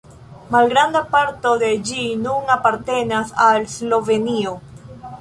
[0.53, 4.61] Malgranda parto de ĝi nun apartenas al Slovenio.